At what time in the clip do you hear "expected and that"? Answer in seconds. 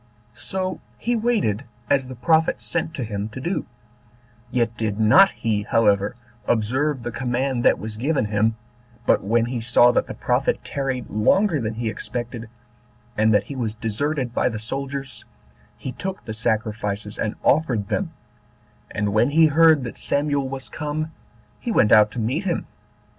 11.87-13.43